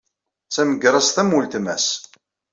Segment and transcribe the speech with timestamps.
[0.47, 1.87] D tamegraẓt am weltma-s.